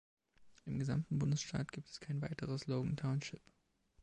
Im 0.65 0.79
gesamten 0.79 1.19
Bundesstaat 1.19 1.71
gibt 1.71 1.87
es 1.87 1.99
kein 1.99 2.23
weiteres 2.23 2.65
Logan 2.65 2.97
Township. 2.97 3.43